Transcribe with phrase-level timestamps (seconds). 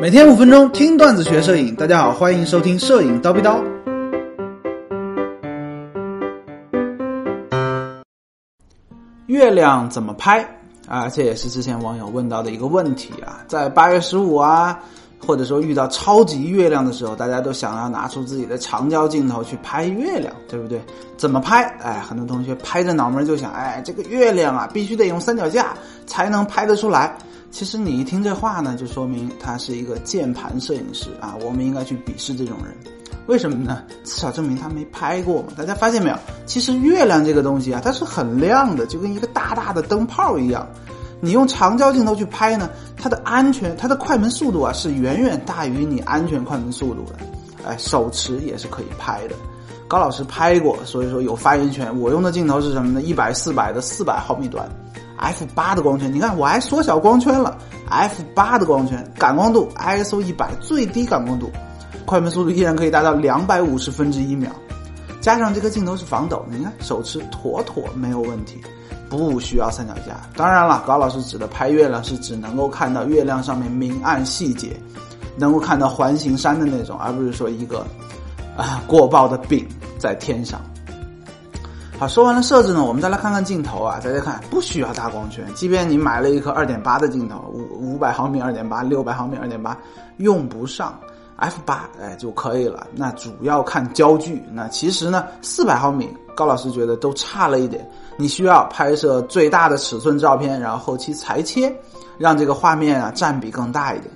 [0.00, 3.60] 每天五分钟听段子学摄影，大家好，欢迎收听摄影叨逼叨。
[9.26, 10.48] 月亮怎么拍
[10.86, 11.08] 啊？
[11.08, 13.42] 这也是之前网友问到的一个问题啊。
[13.48, 14.78] 在八月十五啊，
[15.26, 20.80] 或者说遇到超级月亮的时候，大家都想要拿出自己的长焦镜头去拍月亮，对不对？
[21.16, 21.64] 怎么拍？
[21.82, 25.74] 哎，很多同学拍着脑门就想，哎，这个月亮啊，必须得用三脚架
[26.06, 27.18] 才能拍得出来。
[27.50, 31.34] 其实你一听这话呢，就说明他是一个键盘摄影师啊。
[31.42, 32.74] 我们应该去鄙视这种人，
[33.26, 33.82] 为什么呢？
[34.04, 35.48] 至少证明他没拍过嘛。
[35.56, 36.16] 大家发现没有？
[36.46, 40.66] 其实月亮这个东西啊，它是很亮的，就跟一个大大的灯泡一样。
[41.20, 47.16] 你用长焦镜头去拍呢，它的安全、它的快门速度啊，是远远大于你安全快门速度的。
[47.66, 49.34] 哎，手持也是可以拍的。
[49.88, 51.98] 高老师拍过，所以说有发言权。
[51.98, 53.00] 我用的镜头是什么呢？
[53.00, 54.68] 一百四百的四百毫米段。
[55.18, 57.58] F 八的光圈，你看我还缩小光圈了。
[57.90, 61.50] f 八的光圈，感光度 ISO 一百，最低感光度，
[62.04, 64.50] 快门速度依然可以达到两百五十分之一秒。
[65.20, 68.60] 加上这个镜头是防抖的，你看手持妥妥没有问题，
[69.08, 70.20] 不需要三脚架。
[70.36, 74.78] 当然了，高老师指的拍月亮是只能够看到月亮上面明暗细节，
[75.36, 77.86] 能够看到环形山的那种，而不是说一个
[78.56, 79.66] 啊过曝的饼
[79.98, 80.60] 在天上。
[81.98, 83.98] 好，说完了设置呢，我们再来看看镜头啊。
[83.98, 89.76] 大家看，不需要大光圈，即便你买了一颗二点八的镜头，五五百毫米二点八，六百毫米二点八，
[90.18, 90.96] 用不上
[91.34, 92.86] f 八哎就可以了。
[92.94, 94.40] 那主要看焦距。
[94.52, 97.84] 那其实呢，四百毫米，高老师觉得都差了一点。
[98.16, 101.74] 你需要拍摄最大的尺寸照片，然后后期裁切，
[102.16, 104.08] 让这个画面啊占比更大一点。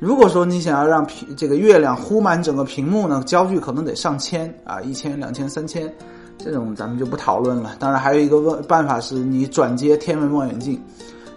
[0.00, 5.88] 如果说你想要让屏这个月亮糊满整个屏幕呢，焦距可能得上千啊，一千、两千、三千。
[6.38, 7.74] 这种咱们就不讨论了。
[7.78, 10.80] 当然，还有一个问办法是你转接天文望远镜，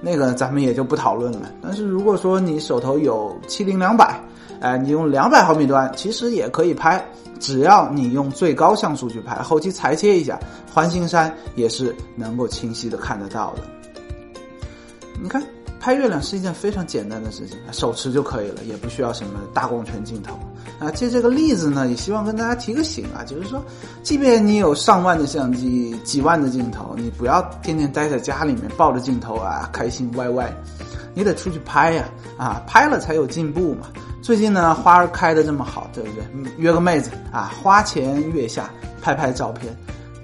[0.00, 1.50] 那个咱们也就不讨论了。
[1.62, 4.20] 但是如果说你手头有七零两百，
[4.60, 7.04] 哎，你用两百毫米端其实也可以拍，
[7.38, 10.38] 只要你用最高像素去拍，后期裁切一下，
[10.72, 13.62] 环形山也是能够清晰的看得到的。
[15.22, 15.42] 你看。
[15.80, 20.38] 拍月亮是一件非常简单的事情，手持就可以了，也不需要什么大光圈镜头
[20.78, 20.90] 啊。
[20.90, 23.64] 借这个例子呢，也希望跟大家提个醒啊，就是说，
[24.02, 30.54] 即便你有上万的相机、几万的镜头，你不要天天待在家里面抱着镜头啊，开心歪歪，
[31.14, 32.04] 你得出去拍呀
[32.36, 33.88] 啊，拍了才有进步嘛。
[34.20, 36.52] 最近呢，花儿开的这么好，对不对？
[36.58, 38.68] 约个妹子啊，花前月下
[39.00, 39.74] 拍拍照片，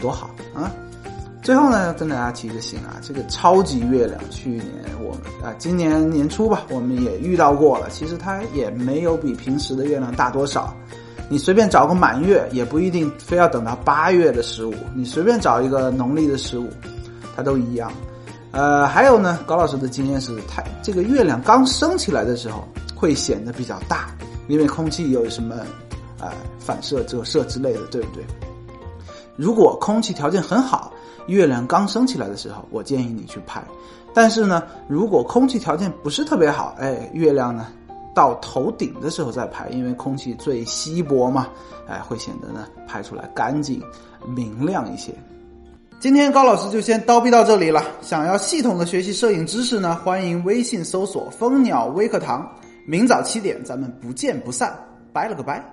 [0.00, 0.72] 多好啊！
[1.42, 4.64] 最后呢，跟大家提个醒啊，这个超级月亮，去年
[5.02, 7.90] 我们啊，今年年初吧，我们也遇到过了。
[7.90, 10.72] 其实它也没有比平时的月亮大多少。
[11.28, 14.74] 你随便找个满月，也不一定非要等到八月的十五。
[14.94, 16.68] 你随便找一个农历的十五，
[17.34, 17.90] 它都一样。
[18.52, 22.62] 呃，还有呢，高老师的经验是，太这个月亮刚升起来的时候
[22.94, 24.14] 会显得比较大，
[24.46, 25.56] 因为空气有什么
[26.20, 28.22] 啊反射、折射之类的，对不对？
[29.34, 30.91] 如果空气条件很好。
[31.26, 33.62] 月亮刚升起来的时候，我建议你去拍。
[34.14, 37.68] 但是呢，如果空气条件不是特别好，哎，月亮呢
[38.14, 41.48] 到头顶的时候再拍，因为空气最稀薄嘛，
[41.88, 43.82] 哎，会显得呢拍出来干净
[44.26, 45.14] 明亮一些。
[45.98, 47.82] 今天高老师就先叨逼到这里了。
[48.00, 52.46] 想要系统的学习摄影知识呢，欢迎微信搜索蜂鸟微课堂。
[52.84, 54.76] 明早七点，咱们不见不散。
[55.12, 55.71] 拜了个拜。